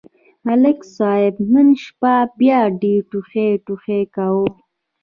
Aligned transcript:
ملک 0.45 0.79
صاحب 0.97 1.35
نن 1.53 1.67
شپه 1.83 2.15
بیا 2.39 2.59
ډېر 2.81 2.99
ټوخ 3.09 3.29
ټوخ 3.65 3.83
کاوه. 4.15 4.47